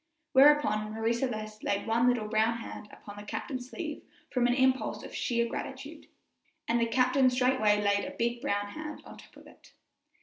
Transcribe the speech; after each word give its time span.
Whereupon 0.31 0.93
Marie 0.93 1.13
Celeste 1.13 1.63
laid 1.63 1.85
one 1.85 2.07
little 2.07 2.27
brown 2.27 2.57
hand 2.57 2.89
upon 2.91 3.17
the 3.17 3.23
captain's 3.23 3.69
sleeve 3.69 4.01
from 4.31 4.47
an 4.47 4.55
impulse 4.55 5.03
of 5.03 5.13
sheer 5.13 5.47
gratitude, 5.47 6.07
and 6.67 6.81
the 6.81 6.87
captain 6.87 7.29
straightway 7.29 7.79
laid 7.79 8.03
a 8.05 8.15
big 8.17 8.41
brown 8.41 8.69
hand 8.69 9.01
atop 9.01 9.37
of 9.37 9.45
it. 9.45 9.73